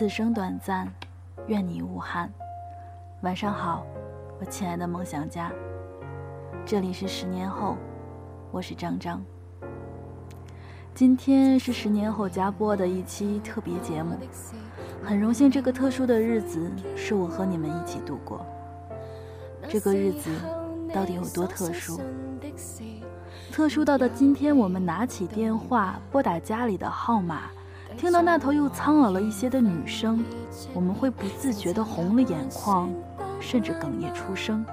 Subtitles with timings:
[0.00, 0.90] 此生短暂，
[1.46, 2.32] 愿你无憾。
[3.20, 3.84] 晚上好，
[4.40, 5.52] 我亲爱的梦想家。
[6.64, 7.76] 这里是十年后，
[8.50, 9.22] 我是张张。
[10.94, 14.16] 今天是十年后加播的一期特别节目，
[15.04, 18.40] 很荣幸这个特殊的日子是我和你们一起度过。
[19.68, 20.30] 这个日子
[20.94, 22.00] 到底有多特殊？
[23.52, 27.50] 特殊到的今天，我们拿起电话拨打家里的号码。
[28.00, 30.24] 听到那头又苍老了一些的女声，
[30.72, 32.90] 我们会不自觉地红了眼眶，
[33.38, 34.64] 甚至哽咽出声。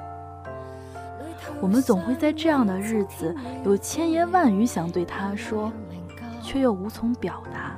[1.59, 3.35] 我们总会在这样的日子，
[3.66, 5.70] 有千言万语想对她说，
[6.41, 7.76] 却又无从表达。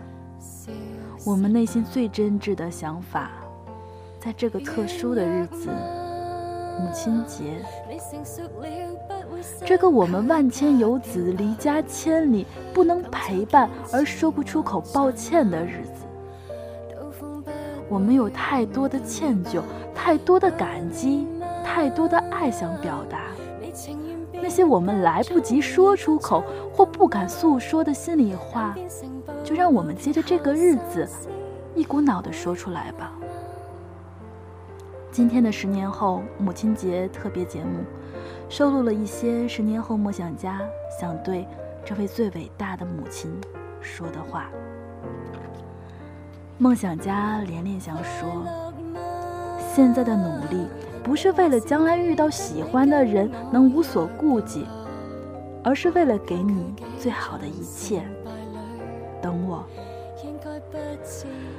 [1.26, 3.32] 我们内心最真挚的想法，
[4.20, 5.72] 在这个特殊的日子——
[6.80, 7.62] 母亲节。
[9.66, 16.06] 这个我们万千游子离家千里不能陪伴而说不出口抱歉的日子，
[17.90, 19.62] 我们有太多的歉疚，
[19.94, 21.28] 太多的感激，
[21.64, 23.20] 太多的爱想表达。
[24.42, 26.44] 那些我们来不及说出口
[26.74, 28.76] 或不敢诉说的心里话，
[29.44, 31.08] 就让我们接着这个日子，
[31.76, 33.14] 一股脑的说出来吧。
[35.12, 37.84] 今天的十年后母亲节特别节目。
[38.48, 40.60] 收录了一些十年后梦想家
[41.00, 41.48] 想对
[41.86, 43.32] 这位最伟大的母亲
[43.80, 44.50] 说的话。
[46.58, 48.44] 梦想家连连想说：
[49.74, 50.68] 现在的努力
[51.04, 54.66] 不是为了将来遇到喜欢的人能无所顾忌，
[55.64, 58.04] 而是为了给你最好的一切。
[59.22, 59.64] 等我。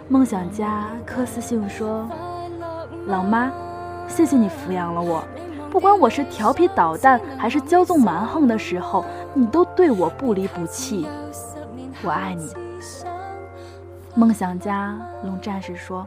[0.09, 2.09] 梦想家柯思信说：
[3.11, 3.50] 老妈，
[4.06, 5.25] 谢谢你抚养了我。
[5.69, 11.08] 不管我是调皮捣蛋还是骄纵蛮横的时候，你都对我不离不弃。
[12.05, 12.48] 我爱你，
[14.14, 16.06] 梦想家龙战士说：“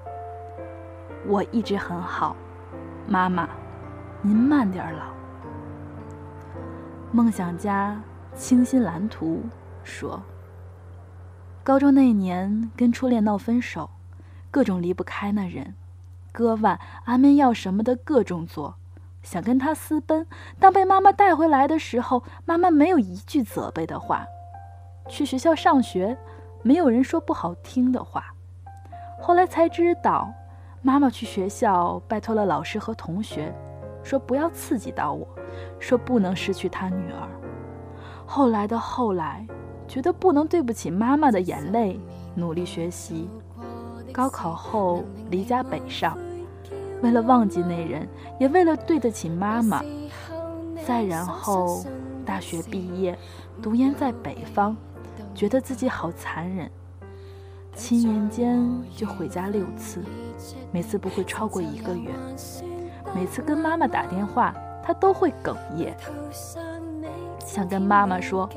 [1.27, 2.37] 我一直很好，
[3.05, 3.49] 妈妈，
[4.21, 5.03] 您慢点老。”
[7.11, 8.01] 梦想家
[8.33, 9.43] 清新蓝图
[9.83, 10.23] 说
[11.65, 13.89] ：“高中那年跟初恋闹分手，
[14.49, 15.75] 各种离不开那人，
[16.33, 18.75] 割腕、安眠药什么的各种做。”
[19.23, 20.27] 想跟他私奔，
[20.59, 24.25] 当被妈妈带回来的时候，妈妈没有一句责备的话。
[25.07, 26.17] 去学校上学，
[26.61, 28.25] 没有人说不好听的话。
[29.21, 30.29] 后来才知道，
[30.81, 33.55] 妈妈去学校拜托了老师和同学，
[34.03, 35.25] 说不要刺激到我，
[35.79, 37.25] 说不能失去她女儿。
[38.25, 39.47] 后来的后来，
[39.87, 41.97] 觉得不能对不起妈妈的眼泪，
[42.35, 43.29] 努力学习。
[44.13, 46.17] 高考后离家北上。
[47.01, 48.07] 为了忘记那人，
[48.39, 49.83] 也为了对得起妈妈。
[50.85, 51.83] 再然后，
[52.25, 53.17] 大学毕业，
[53.61, 54.75] 读研在北方，
[55.33, 56.69] 觉得自己好残忍。
[57.75, 58.61] 七年间
[58.95, 60.03] 就回家六次，
[60.71, 62.11] 每次不会超过一个月。
[63.15, 64.53] 每次跟妈妈打电话，
[64.83, 65.95] 她都会哽咽，
[67.39, 68.49] 想跟妈妈说：“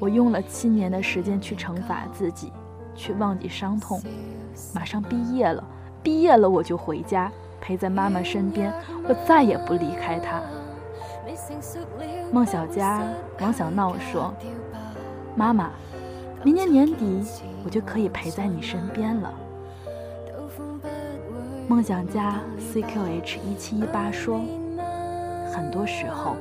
[0.00, 2.52] 我用了七年的时间去惩罚自己，
[2.94, 4.00] 去忘记伤痛。
[4.74, 5.62] 马上毕业了，
[6.02, 7.30] 毕业了我就回家。”
[7.64, 8.74] 陪在妈妈身边，
[9.08, 10.42] 我再也不离开她。
[12.32, 13.04] 孟小佳、
[13.38, 14.34] 王小闹说
[15.36, 15.70] ：“妈妈，
[16.42, 17.22] 明年年底
[17.64, 19.32] 我就可以陪在你身边了。”
[21.68, 24.40] 梦想家 CQH 一七一八说
[25.54, 26.34] ：“很多时候，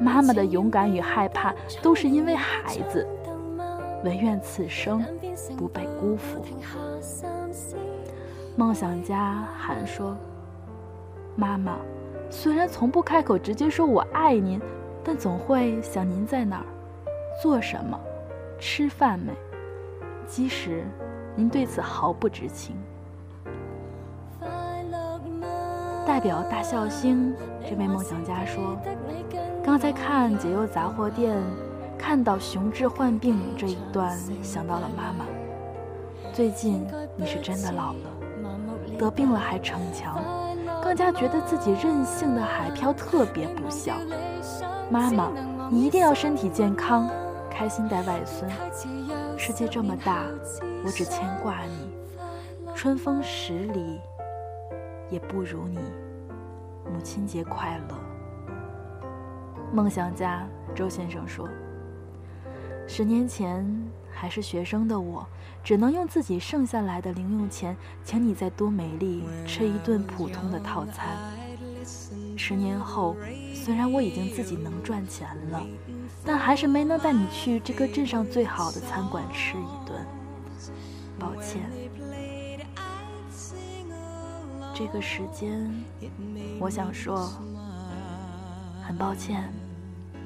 [0.00, 3.06] 妈妈的勇敢与害怕都是因为孩子，
[4.04, 5.04] 唯愿此生
[5.54, 6.42] 不被辜负。”
[8.56, 10.16] 梦想家喊说。
[11.34, 11.76] 妈妈，
[12.28, 14.60] 虽然从不开口直接说我爱您，
[15.02, 16.66] 但总会想您在哪儿，
[17.42, 17.98] 做什么，
[18.58, 19.32] 吃饭没？
[20.26, 20.84] 即使
[21.34, 22.76] 您对此毫不知情。
[26.06, 27.34] 代表大笑星
[27.66, 28.76] 这位梦想家说
[29.64, 31.40] ：“刚才看解忧杂货店，
[31.96, 35.24] 看到熊志患病这一段，想到了妈妈。
[36.32, 36.86] 最近
[37.16, 40.22] 你是真的老了，得病了还逞强。”
[40.82, 43.94] 更加觉得自己任性的海漂特别不孝。
[44.90, 45.30] 妈妈，
[45.70, 47.08] 你一定要身体健康，
[47.48, 48.50] 开心带外孙。
[49.38, 50.24] 世界这么大，
[50.84, 51.92] 我只牵挂你。
[52.74, 54.00] 春风十里，
[55.08, 55.78] 也不如你。
[56.92, 57.94] 母亲节快乐。
[59.72, 60.44] 梦想家
[60.74, 61.48] 周先生说
[62.86, 63.66] ：“十年前
[64.10, 65.26] 还是学生的我。”
[65.64, 71.16] 只能用自己剩下来的零用钱，请你在多美丽吃一顿普通的套餐。
[72.36, 73.14] 十年后，
[73.54, 75.64] 虽然我已经自己能赚钱了，
[76.24, 80.04] 但还是没能带你去这个镇上最好的餐馆吃一顿。
[81.16, 81.62] 抱歉。
[84.74, 85.72] 这个时间，
[86.58, 87.30] 我想说，
[88.82, 89.48] 很抱歉，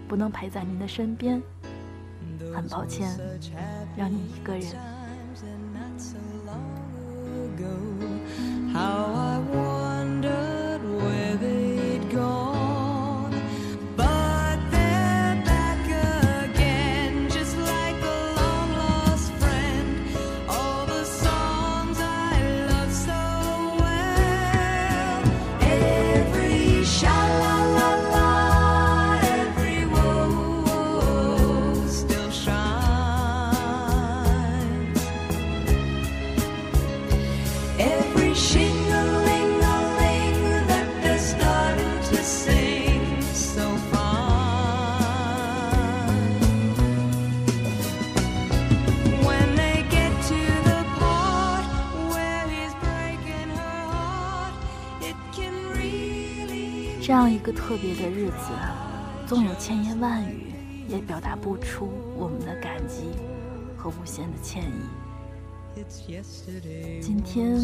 [0.08, 1.42] 不能陪在您的身边。
[2.54, 3.18] 很抱歉，
[3.96, 4.66] 让你一个人。
[57.16, 58.52] 样一个特别的日子，
[59.26, 60.52] 纵有千言万语，
[60.86, 63.08] 也表达不出我们的感激
[63.74, 65.82] 和无限的歉意。
[67.00, 67.54] 今天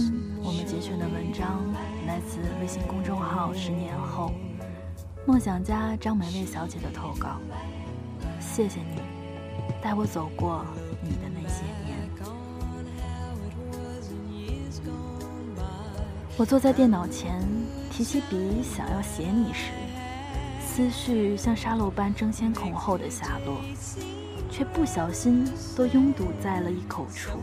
[0.42, 1.62] 我们节选的文章
[2.06, 4.32] 来自微信公众号“十年后”，
[5.28, 7.38] 梦想家张美薇小姐的投稿。
[8.40, 9.02] 谢谢你，
[9.82, 10.64] 带我走过
[11.02, 11.98] 你的那些年。
[16.38, 17.38] 我坐在电脑前。
[17.92, 19.70] 提起笔想要写你时，
[20.58, 23.60] 思绪像沙漏般争先恐后的下落，
[24.50, 25.46] 却不小心
[25.76, 27.38] 都拥堵在了一口处，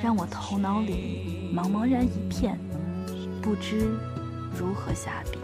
[0.00, 2.56] 让我头脑里茫茫然一片，
[3.42, 3.90] 不知
[4.56, 5.40] 如何下笔。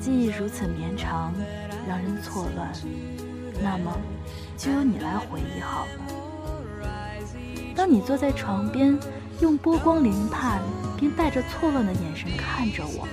[0.00, 1.34] 记忆如此绵长，
[1.86, 2.72] 让人错乱，
[3.62, 3.94] 那么
[4.56, 5.90] 就由你来回忆好了。
[7.74, 8.98] 当你坐在床边，
[9.40, 10.60] 用波光粼盼。
[10.98, 13.06] 并带着错乱的眼神看着我，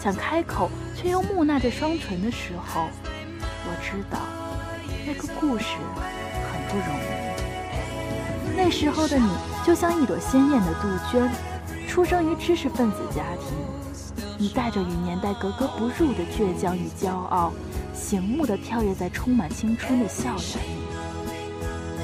[0.00, 2.86] 想开口却又木讷着双唇的时候，
[3.66, 4.20] 我知道
[5.04, 5.64] 那个故事
[6.46, 8.56] 很不容易。
[8.56, 9.28] 那时候的你
[9.66, 11.28] 就像一朵鲜艳的杜鹃，
[11.88, 13.58] 出生于知识分子家庭，
[14.38, 17.52] 你带着与年代格格不入的倔强与骄傲，
[17.92, 20.84] 醒目的跳跃在充满青春的校园里。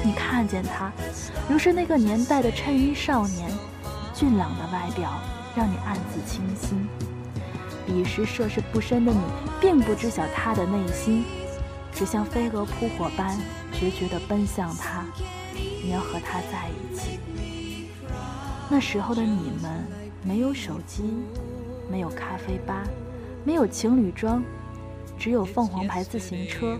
[0.03, 0.91] 你看见他，
[1.47, 3.49] 如是那个年代的衬衣少年。
[4.21, 5.19] 俊朗的外表
[5.55, 6.87] 让你暗自倾心，
[7.87, 9.19] 彼时涉世不深的你
[9.59, 11.25] 并不知晓他的内心，
[11.91, 13.35] 只像飞蛾扑火般
[13.73, 15.03] 决绝地奔向他，
[15.83, 17.17] 你要和他在一起。
[18.69, 19.83] 那时候的你们
[20.23, 21.01] 没有手机，
[21.89, 22.83] 没有咖啡吧，
[23.43, 24.43] 没有情侣装，
[25.17, 26.77] 只有凤凰牌自行车、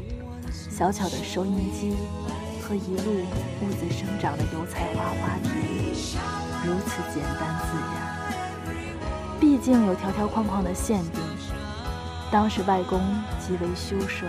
[0.52, 1.96] 小巧的收音机
[2.62, 3.22] 和一路
[3.64, 6.41] 兀自生长的油菜花花田。
[6.64, 11.22] 如此简单自然，毕竟有条条框框的限定。
[12.32, 13.02] 当时外公
[13.40, 14.26] 极为羞涩，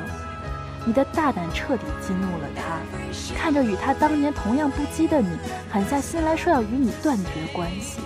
[0.86, 2.80] 你的大胆彻底激怒了他。
[3.36, 5.28] 看着与他当年同样不羁的你，
[5.70, 8.00] 狠下心来说要与你断绝关系。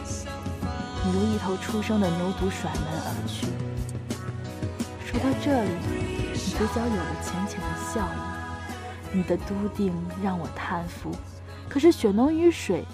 [1.04, 3.46] 你如一头出生的牛犊甩门而去。
[5.06, 5.70] 说到这里，
[6.32, 9.16] 你嘴角有了浅浅的笑意。
[9.16, 11.12] 你的笃定让我叹服，
[11.68, 12.84] 可是血浓于水。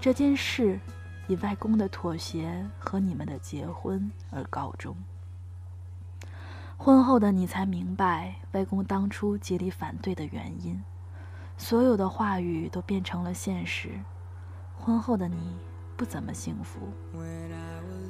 [0.00, 0.80] 这件事
[1.26, 4.96] 以外公的妥协和你们的结婚而告终。
[6.78, 10.82] 婚后的你才明白外公当初极力反对的原因，
[11.58, 13.90] 所有的话语都变成了现实。
[14.74, 15.36] 婚后的你
[15.98, 16.80] 不怎么幸福。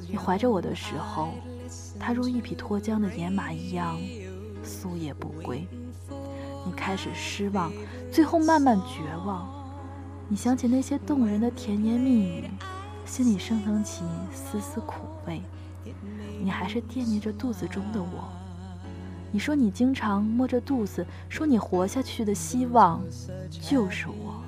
[0.07, 1.33] 你怀着我的时候，
[1.99, 3.99] 他如一匹脱缰的野马一样，
[4.63, 5.67] 宿夜不归。
[6.65, 7.69] 你开始失望，
[8.13, 9.60] 最后慢慢绝望。
[10.31, 12.49] 你想起那些动人的甜言蜜语，
[13.03, 15.41] 心里升腾起丝丝苦味。
[16.41, 18.29] 你还是惦念着肚子中的我。
[19.29, 23.01] 你说你经常摸着肚子，说你活下去的希望
[23.49, 24.41] 就是我。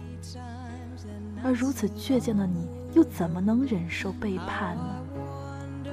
[1.43, 5.91] 而如此倔强的你，又怎么能忍受背叛呢？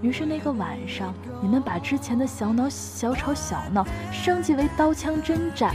[0.00, 1.12] 于是那个晚上，
[1.42, 5.74] 你们把之前的小闹小吵小闹升级为刀枪征战。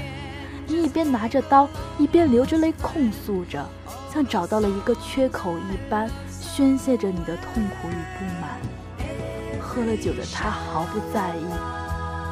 [0.71, 3.67] 你一边拿着刀，一边流着泪控诉着，
[4.13, 8.59] 像找到了一个缺口一般，宣泄着你的痛苦与不满。
[9.59, 11.43] 喝了酒的他毫不在意，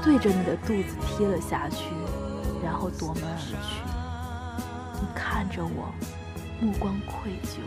[0.03, 1.86] 对着你的肚子踢了下去，
[2.63, 3.56] 然后夺门而去。
[5.01, 5.91] 你看着我，
[6.62, 7.58] 目光愧疚。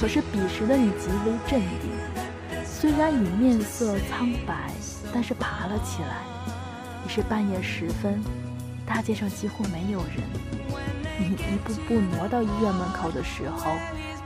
[0.00, 1.90] 可是彼时的你极为镇定，
[2.64, 4.70] 虽然已面色苍白，
[5.12, 6.22] 但是爬了起来。
[7.04, 8.22] 已是半夜时分。
[8.88, 10.16] 大街上几乎没有人，
[11.20, 13.72] 你一步步挪到医院门口的时候，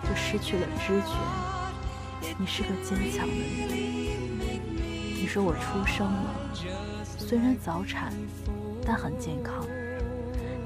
[0.09, 2.33] 就失去了知觉。
[2.39, 3.69] 你是个坚强的人。
[5.21, 6.35] 你说我出生了，
[7.19, 8.13] 虽然早产，
[8.87, 9.67] 但很健康。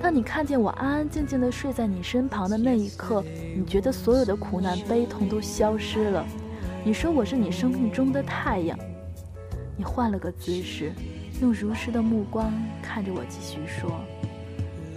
[0.01, 3.25] 当你看见我安安静静地睡在你身旁的那一刻，
[3.57, 6.25] 你觉得所有的苦难悲痛都消失了。
[6.85, 8.79] 你说我是你生命中的太阳。
[9.75, 10.93] 你换了个姿势，
[11.41, 12.53] 用如诗的目光
[12.83, 14.01] 看着我，继续说：“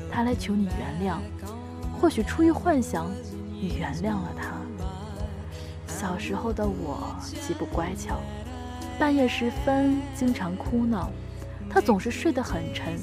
[0.09, 1.17] 他来求你原谅，
[1.99, 3.11] 或许出于幻想，
[3.51, 4.53] 你原谅了他。
[5.85, 8.19] 小时候的我极不乖巧。”
[8.97, 11.09] 半夜时分，经常哭闹，
[11.69, 12.93] 他总是睡得很沉，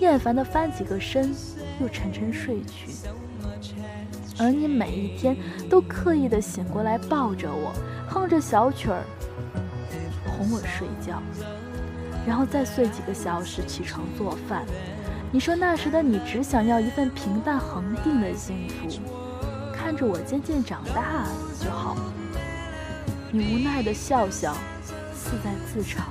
[0.00, 1.32] 厌烦地翻几个身，
[1.80, 2.90] 又沉沉睡去。
[4.36, 5.36] 而你每一天
[5.70, 7.72] 都刻意地醒过来，抱着我，
[8.08, 9.04] 哼着小曲儿，
[10.26, 11.22] 哄我睡觉，
[12.26, 14.64] 然后再睡几个小时，起床做饭。
[15.30, 19.00] 你说那时的你只想要一份平淡恒定的幸福，
[19.74, 21.26] 看着我渐渐长大
[21.62, 21.96] 就好。
[23.30, 24.56] 你无奈地笑笑。
[25.24, 26.02] 似在自嘲。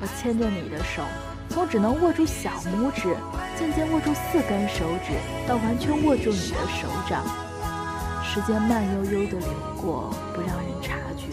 [0.00, 1.04] 我牵着你的手，
[1.48, 3.16] 从只能握住小拇指，
[3.56, 5.12] 渐渐握住四根手指，
[5.46, 7.24] 到完全握住你的手掌。
[8.24, 9.48] 时间慢悠悠地流
[9.80, 11.28] 过，不让人察觉，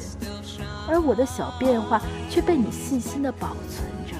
[0.87, 4.15] 而我的小变化却被你细心的保存着。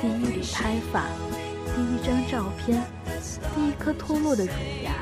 [0.00, 1.06] 第一缕胎发，
[1.74, 2.82] 第一张照片，
[3.54, 4.52] 第一颗脱落的乳
[4.84, 4.92] 牙。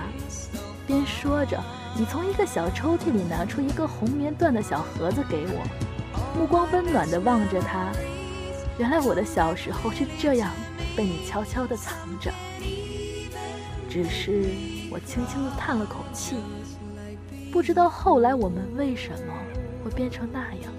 [0.87, 1.62] 边说着。
[1.95, 5.62] 你从一个小抽屉里拿出一个红棉缎的小盒子给我，
[6.35, 7.93] 目光温暖的望着它。
[8.79, 10.51] 原来我的小时候是这样
[10.97, 12.33] 被你悄悄的藏着，
[13.91, 14.55] 只是
[14.91, 16.37] 我轻轻的叹了口气。
[17.53, 19.35] 不知道后来我们为什么
[19.85, 20.73] 会变成那样。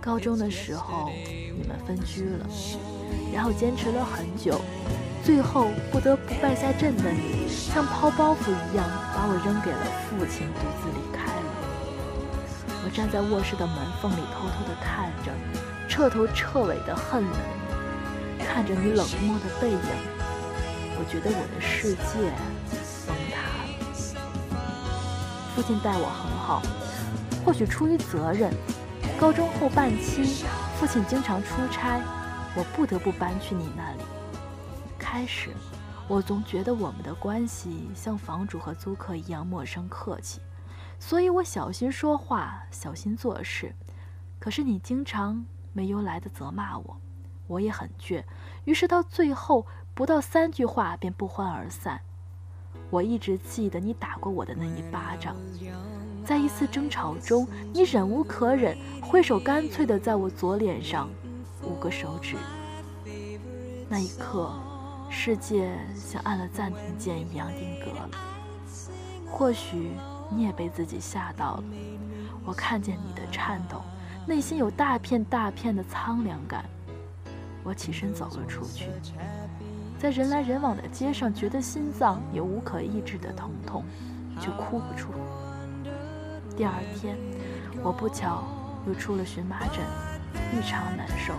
[0.00, 2.46] 高中的时候，你们分居了，
[3.34, 4.60] 然后坚持了很久。
[5.22, 11.42] 最后不得不败下阵的你，像抛包袱一样把我扔给了父亲，独自离开了。
[12.82, 15.30] 我站在卧室的门缝里，偷偷地看着，
[15.86, 18.42] 彻头彻尾地恨了你。
[18.42, 19.78] 看着你冷漠的背影，
[20.98, 22.32] 我觉得我的世界
[23.06, 23.68] 崩塌了。
[25.54, 26.62] 父亲待我很好，
[27.44, 28.52] 或许出于责任。
[29.18, 30.44] 高中后半期，
[30.78, 32.00] 父亲经常出差，
[32.56, 34.02] 我不得不搬去你那里。
[34.98, 35.50] 开始，
[36.08, 40.40] 我总觉得我们的关系像房主和租客一样陌生客气，
[40.98, 43.74] 所以我小心说话，小心做事。
[44.38, 46.96] 可是你经常没由来的责骂我，
[47.46, 48.24] 我也很倔，
[48.64, 52.00] 于是到最后不到三句话便不欢而散。
[52.90, 55.36] 我一直记得你打过我的那一巴掌，
[56.24, 61.08] 在一次争吵中，你忍无可忍，挥手干脆地在我左脸上
[61.62, 62.36] 五个手指。
[63.88, 64.52] 那一刻。
[65.12, 68.08] 世界像按了暂停键一样定格了。
[69.28, 69.90] 或许
[70.30, 71.64] 你也被自己吓到了。
[72.44, 73.82] 我看见你的颤抖，
[74.24, 76.64] 内心有大片大片的苍凉感。
[77.64, 78.84] 我起身走了出去，
[80.00, 83.84] 在人来人往的街上，觉得心脏有无可抑制的疼痛，
[84.40, 85.10] 却哭不出。
[86.56, 87.18] 第二天，
[87.82, 88.42] 我不巧
[88.86, 89.84] 又出了荨麻疹，
[90.56, 91.34] 异常难受。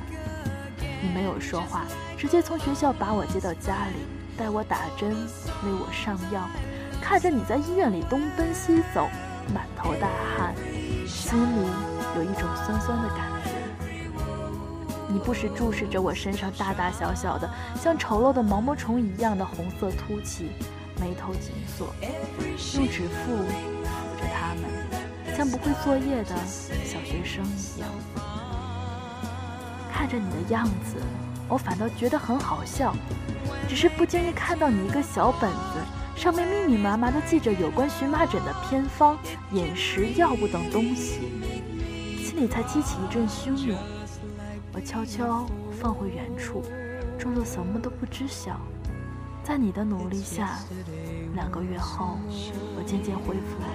[1.02, 4.06] 你没有说话，直接从学校把我接到家里，
[4.38, 6.48] 带我打针，为我上药。
[7.02, 9.08] 看着你在医院里东奔西走，
[9.52, 10.54] 满头大汗，
[11.08, 11.68] 心里
[12.16, 13.41] 有一种酸酸的感觉。
[15.12, 20.52] 你不时注视着我身上大大小小的、像丑陋的毛毛虫一样的红色凸起，
[21.02, 21.94] 眉头紧锁，
[22.76, 26.36] 用指腹抚着它们，像不会作业的
[26.86, 27.90] 小学生一样。
[29.92, 30.96] 看着你的样子，
[31.50, 32.96] 我反倒觉得很好笑。
[33.68, 35.80] 只是不经意看到你一个小本子，
[36.16, 39.18] 上面密密麻麻的记着有关荨麻疹的偏方、
[39.52, 41.20] 饮食、药物等东西，
[42.24, 43.78] 心里才激起一阵汹涌。
[44.74, 46.64] 我悄悄放回原处，
[47.20, 48.58] 装作什么都不知晓。
[49.44, 50.60] 在你的努力下，
[51.34, 52.18] 两个月后，
[52.78, 53.68] 我渐渐恢复了。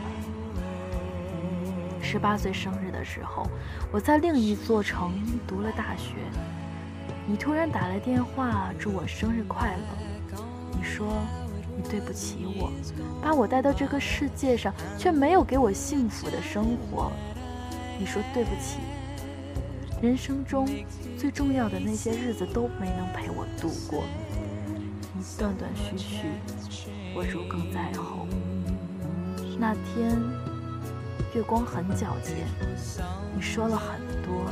[2.00, 3.46] 十八岁生日的时候，
[3.92, 5.12] 我在另一座城
[5.46, 6.14] 读了大学。
[7.26, 10.38] 你突然打来电话，祝我生日快乐。
[10.72, 11.06] 你说
[11.76, 12.70] 你对不起我，
[13.20, 17.12] 把我带到这个世界上，却没有给我幸福的生活。
[17.98, 18.78] 你说对不起，
[20.02, 20.68] 人生中
[21.18, 24.04] 最重要的那些日子都没能陪我度过。
[25.14, 26.28] 你断断续续，
[27.14, 28.26] 我如鲠在喉。
[29.58, 30.16] 那天。
[31.34, 32.46] 月光很皎洁，
[33.34, 34.46] 你说了很多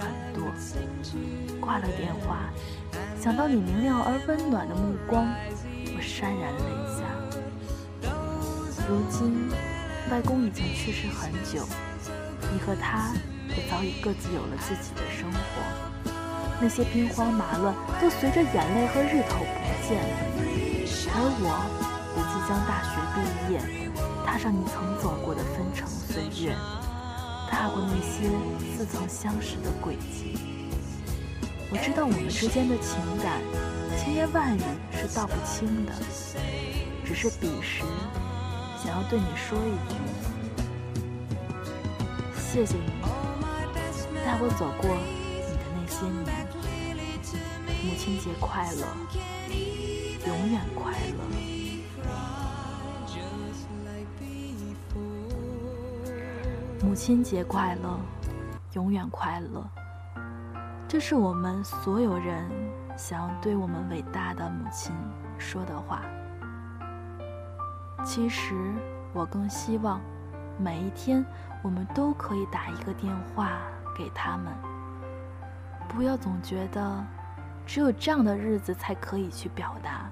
[0.00, 0.42] 很多。
[1.60, 2.50] 挂了电话，
[3.20, 5.28] 想到你明亮而温暖的目光，
[5.94, 6.64] 我潸然泪
[6.98, 7.04] 下。
[8.88, 9.48] 如今
[10.10, 11.64] 外公已经去世很久，
[12.52, 13.12] 你和他
[13.70, 15.38] 早已各自有了自己的生活，
[16.60, 20.08] 那些兵荒马乱都随着眼泪和日头不见了，
[21.14, 21.46] 而我
[22.16, 23.16] 也即将大学毕
[23.52, 23.60] 业，
[24.26, 26.56] 踏上你曾走过的纷呈岁月，
[27.50, 28.30] 踏过那些
[28.76, 30.38] 似曾相识的轨迹。
[31.70, 33.40] 我知道我们之间的情感，
[33.98, 35.92] 千言万语是道不清的，
[37.04, 37.84] 只是彼时
[38.82, 39.96] 想要对你说一句：
[42.40, 42.97] 谢谢你，
[44.40, 44.96] 我走过
[45.48, 46.46] 你的那些年。
[47.84, 48.86] 母亲节快乐，
[50.26, 51.24] 永远快乐。
[56.82, 57.98] 母亲节快乐，
[58.74, 59.64] 永远快乐。
[60.86, 62.48] 这是我们所有人
[62.96, 64.94] 想要对我们伟大的母亲
[65.36, 66.02] 说的话。
[68.04, 68.54] 其实，
[69.12, 70.00] 我更希望
[70.56, 71.24] 每一天
[71.62, 73.60] 我们都可以打一个电话
[73.98, 74.54] 给他们，
[75.88, 77.04] 不要总觉得
[77.66, 80.08] 只有这样的日子才可以去表达。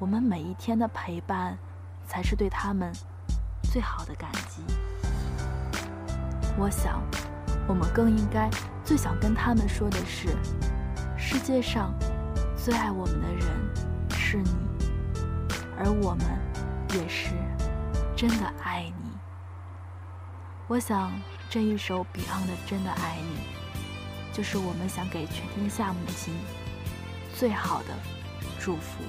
[0.00, 1.56] 我们每一天的陪伴，
[2.04, 2.92] 才是对他们
[3.62, 4.64] 最好的感激。
[6.58, 7.00] 我想，
[7.68, 8.50] 我们更应该。
[8.84, 10.28] 最想跟他们说的是，
[11.16, 11.94] 世界上
[12.54, 13.46] 最爱我们的人
[14.10, 14.50] 是你，
[15.78, 16.26] 而我们
[16.90, 17.30] 也是
[18.14, 19.10] 真的爱你。
[20.66, 21.10] 我想
[21.54, 26.34] 这一首 Beyond 的《真的爱你》，就是我们想给全天下母亲
[27.38, 27.94] 最好的
[28.58, 29.04] 祝福，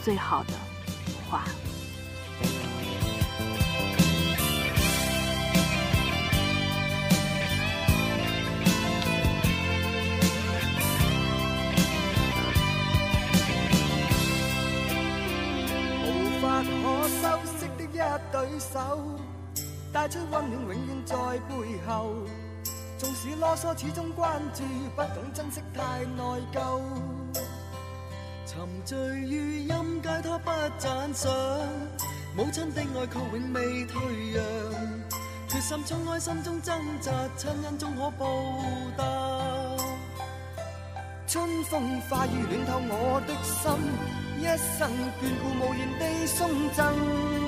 [0.00, 0.52] 最好的
[1.28, 1.42] 话。
[20.06, 21.16] 带出温暖，永远在
[21.48, 22.14] 背后。
[22.96, 24.62] 纵使啰嗦，始终关注，
[24.94, 26.22] 不懂珍惜，太内
[26.54, 26.80] 疚。
[28.46, 31.28] 沉醉于音阶，他不赞赏。
[32.36, 34.44] 母亲的爱却永未退让。
[35.48, 38.28] 决心冲开心中挣扎，亲恩终可报
[38.96, 39.04] 答。
[41.26, 43.72] 春风化雨暖透我的心，
[44.38, 44.44] 一
[44.78, 44.88] 生
[45.18, 47.45] 眷顾无言地送赠。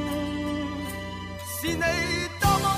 [1.60, 1.82] 是你
[2.38, 2.77] 多么